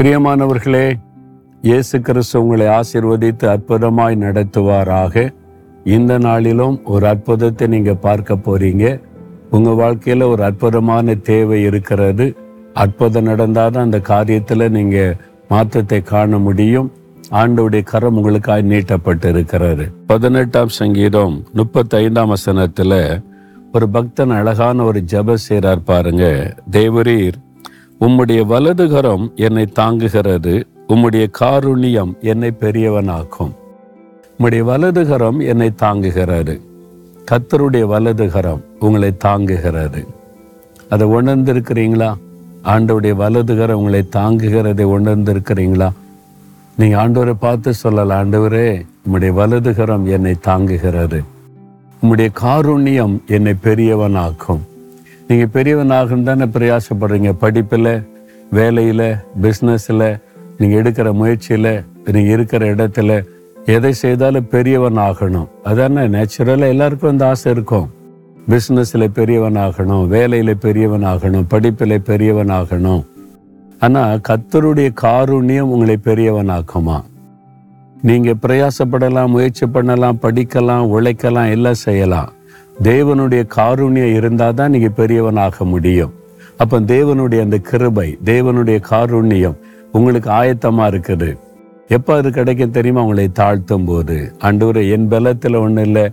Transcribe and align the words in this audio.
பிரியமானவர்களே 0.00 0.86
இயேசு 1.62 1.96
கிறிஸ்து 2.00 2.36
உங்களை 2.42 2.66
ஆசிர்வதித்து 2.76 3.46
அற்புதமாய் 3.54 4.14
நடத்துவாராக. 4.22 5.24
இந்த 5.94 6.12
நாளிலும் 6.18 6.76
ஒரு 6.92 7.04
அற்புதத்தை 7.06 7.66
நீங்கள் 7.66 7.98
பார்க்க 8.06 8.36
போறீங்க. 8.46 8.84
உங்கள் 9.50 9.76
வாழ்க்கையில் 9.80 10.24
ஒரு 10.28 10.42
அற்புதமான 10.48 11.16
தேவை 11.30 11.58
இருக்கிறது. 11.62 12.26
அற்புதம் 12.84 13.28
நடந்தால் 13.30 13.74
தான் 13.74 13.86
அந்த 13.88 14.00
காரியத்தில் 14.12 14.66
நீங்கள் 14.76 15.18
மாற்றத்தை 15.48 16.00
காண 16.12 16.38
முடியும். 16.38 16.88
ஆண்டோடைய 17.42 17.84
கரம் 17.92 18.16
உங்களுக்காய் 18.20 18.64
நீட்டப்பட்டு 18.72 19.34
இருக்கிறாரு 19.34 19.86
பதினெட்டாம் 20.06 20.74
சங்கீதம் 20.80 21.36
முப்பத்தைந்தாம் 21.60 22.34
வசனத்தில் 22.36 22.98
ஒரு 23.72 23.88
பக்தன் 23.98 24.34
அழகான 24.40 24.82
ஒரு 24.84 25.02
ஜப 25.14 25.38
செய்கிறார் 25.48 25.86
பாருங்க. 25.92 26.24
தேவரீர் 26.70 27.38
உம்முடைய 28.00 28.42
வலதுகரம் 28.52 29.34
என்னை 29.34 29.66
தாங்குகிறது 29.74 30.62
உம்முடைய 30.88 31.26
காருண்யம் 31.40 32.12
என்னை 32.20 32.50
பெரியவனாக்கும். 32.60 33.52
உம்முடைய 34.38 34.62
வலதுகரம் 34.70 35.46
என்னை 35.46 35.70
தாங்குகிறது 35.82 36.60
கத்தருடைய 37.30 37.84
வலதுகரம் 37.86 38.62
உங்களை 38.78 39.12
தாங்குகிறது. 39.24 40.06
அதை 40.88 41.06
உணர்ந்திருக்கிறீங்களா? 41.08 42.14
ஆண்டவுடைய 42.64 43.14
வலதுகரம் 43.22 43.80
உங்களை 43.82 44.08
தாங்குகிறதை 44.12 44.86
உணர்ந்திருக்கிறீங்களா? 44.96 45.90
நீங்க 46.76 47.08
ஆண்டவரை 47.08 47.34
பார்த்து 47.40 47.74
சொல்லலாம் 47.74 48.20
ஆண்டவரே 48.20 48.86
உம்முடைய 49.06 49.32
வலதுகரம் 49.32 50.04
என்னை 50.04 50.34
தாங்குகிறது 50.46 51.24
உம்முடைய 52.02 52.28
காருண்யம் 52.42 53.18
என்னை 53.26 53.54
பெரியவனாக்கும். 53.62 54.60
நீங்கள் 55.30 55.50
பெரியவனாகும் 55.54 56.24
தானே 56.28 56.46
பிரயாசப்படுறீங்க. 56.54 57.30
படிப்பில் 57.42 57.92
வேலையில் 58.56 59.08
பிஸ்னஸில் 59.42 60.08
நீங்கள் 60.58 60.78
எடுக்கிற 60.80 61.08
முயற்சியில் 61.18 61.68
நீங்கள் 62.14 62.32
இருக்கிற 62.36 62.62
இடத்துல 62.74 63.18
எதை 63.74 63.92
செய்தாலும் 64.00 64.48
பெரியவன் 64.54 64.98
ஆகணும் 65.08 65.46
அதான 65.70 66.06
நேச்சுரலாக 66.14 66.72
எல்லாருக்கும் 66.74 67.12
அந்த 67.12 67.24
ஆசை 67.32 67.52
இருக்கும். 67.54 67.86
பிஸ்னஸில் 68.50 69.06
பெரியவன் 69.18 69.60
ஆகணும் 69.66 70.04
வேலையில் 70.14 70.52
பெரியவன் 70.64 71.06
ஆகணும் 71.12 71.46
படிப்பில் 71.52 71.96
பெரியவன் 72.10 72.52
ஆகணும் 72.58 73.04
ஆனால் 73.86 74.24
கத்தருடைய 74.28 74.90
காருண்யம் 75.04 75.72
உங்களை 75.74 75.96
பெரியவன் 76.08 76.52
ஆக்குமா 76.56 76.98
நீங்கள் 78.08 78.40
பிரயாசப்படலாம் 78.46 79.32
முயற்சி 79.36 79.66
பண்ணலாம் 79.76 80.20
படிக்கலாம் 80.26 80.90
உழைக்கலாம் 80.96 81.54
எல்லாம் 81.56 81.82
செய்யலாம். 81.86 82.30
தேவனுடைய 82.88 83.42
காருண்யம் 83.56 84.14
இருந்தால் 84.18 84.56
தான் 84.58 84.72
நீங்கள் 84.74 84.96
பெரியவனாக 85.00 85.64
முடியும். 85.72 86.12
அப்போ 86.62 86.76
தேவனுடைய 86.92 87.40
அந்த 87.46 87.58
கிருபை 87.70 88.08
தேவனுடைய 88.30 88.78
காருண்யம் 88.90 89.58
உங்களுக்கு 89.96 90.30
ஆயத்தமாக 90.40 90.90
இருக்குது. 90.92 91.30
எப்போ 91.96 92.12
அது 92.18 92.28
கிடைக்கும் 92.38 92.74
தெரியுமா? 92.76 93.02
உங்களை 93.06 93.28
தாழ்த்தும் 93.40 93.86
போது 93.90 94.16
அன்று 94.48 94.82
என் 94.96 95.08
பலத்தில் 95.12 95.62
ஒன்றும் 95.64 95.86
இல்லை. 95.88 96.04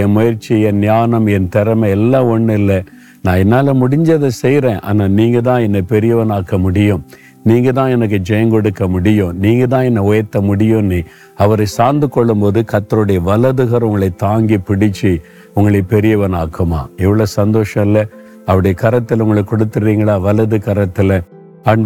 என் 0.00 0.14
முயற்சி 0.16 0.54
என் 0.68 0.80
ஞானம் 0.88 1.26
என் 1.36 1.48
திறமை 1.54 1.88
எல்லாம் 1.96 2.30
ஒன்றும் 2.34 2.58
இல்லை. 2.60 2.78
நான் 3.24 3.40
என்னால் 3.42 3.78
முடிஞ்சதை 3.82 4.30
செய்கிறேன் 4.42 4.80
ஆனால் 4.88 5.14
நீங்கள் 5.18 5.46
தான் 5.48 5.64
என்னை 5.66 5.82
பெரியவனாக்க 5.92 6.58
முடியும். 6.66 7.02
நீங்க 7.46 7.72
தான் 7.72 7.88
எனக்கு 7.88 8.18
ஜெயம் 8.28 8.50
கொடுக்க 8.50 8.88
முடியும். 8.88 9.38
நீங்க 9.38 9.66
தான் 9.66 9.82
என்னை 9.82 10.02
உயர்த்த 10.02 10.40
முடியும் 10.40 10.86
நீ 10.86 10.98
அவரை 11.36 11.66
சார்ந்து 11.66 12.08
கொள்ளும் 12.08 12.40
போது 12.40 12.64
கத்தருடைய 12.72 13.20
வலதுகர் 13.22 13.82
உங்களை 13.82 14.08
தாங்கி 14.16 14.56
பிடிச்சு 14.56 15.22
உங்களை 15.54 15.82
பெரியவன் 15.82 16.34
ஆக்குமா 16.34 16.80
எவ்வளவு 16.96 17.26
சந்தோஷம் 17.26 17.84
இல்ல. 17.84 18.06
அவருடைய 18.46 18.76
கரத்துல 18.80 19.20
உங்களை 19.20 19.44
கொடுத்துறீங்களா 19.50 20.20
வலது 20.20 20.56
கரத்துல. 20.56 21.20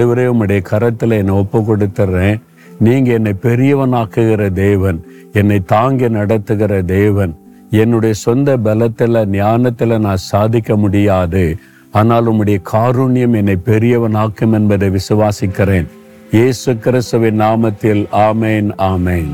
வரை 0.07 0.27
உங்களுடைய 0.27 0.63
கரத்துல 0.71 1.17
என்னை 1.19 1.35
ஒப்பு 1.35 1.59
கொடுத்துட்றேன். 1.61 2.41
நீங்க 2.79 3.13
என்னை 3.13 3.33
பெரியவனாக்குகிற 3.43 4.53
தேவன். 4.53 4.99
என்னை 5.33 5.59
தாங்கி 5.67 6.09
நடத்துகிற 6.09 6.83
தேவன். 6.83 7.35
என்னுடைய 7.71 8.15
சொந்த 8.15 8.57
பலத்துல 8.57 9.23
ஞானத்துல 9.37 9.99
நான் 9.99 10.27
சாதிக்க 10.33 10.77
முடியாது. 10.77 11.45
ஆனால் 11.93 12.27
உம்முடைய 12.27 12.59
காருண்யம் 12.73 13.37
என்னை 13.37 13.57
பெரியவனாக்கும் 13.65 14.53
என்பதை 14.53 14.89
விசுவாசிக்கிறேன். 14.89 15.89
இயேசு 16.31 16.77
கிறிஸ்துவின் 16.77 17.41
நாமத்தில் 17.41 18.03
ஆமேன் 18.13 18.69
ஆமேன். 18.79 19.33